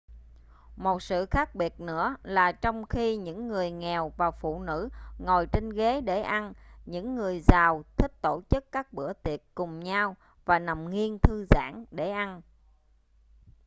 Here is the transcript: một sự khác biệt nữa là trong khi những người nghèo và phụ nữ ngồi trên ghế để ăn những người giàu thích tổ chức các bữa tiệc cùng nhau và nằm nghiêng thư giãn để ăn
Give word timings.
một 0.75 1.01
sự 1.03 1.25
khác 1.25 1.55
biệt 1.55 1.79
nữa 1.79 2.15
là 2.23 2.51
trong 2.51 2.85
khi 2.85 3.17
những 3.17 3.47
người 3.47 3.71
nghèo 3.71 4.13
và 4.17 4.31
phụ 4.31 4.59
nữ 4.63 4.89
ngồi 5.17 5.47
trên 5.53 5.69
ghế 5.69 6.01
để 6.01 6.21
ăn 6.21 6.53
những 6.85 7.15
người 7.15 7.41
giàu 7.47 7.83
thích 7.97 8.21
tổ 8.21 8.41
chức 8.49 8.71
các 8.71 8.93
bữa 8.93 9.13
tiệc 9.13 9.41
cùng 9.55 9.79
nhau 9.79 10.15
và 10.45 10.59
nằm 10.59 10.89
nghiêng 10.89 11.17
thư 11.19 11.45
giãn 11.55 11.85
để 11.91 12.11
ăn 12.11 12.41